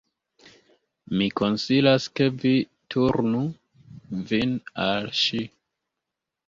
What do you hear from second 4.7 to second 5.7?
al ŝi."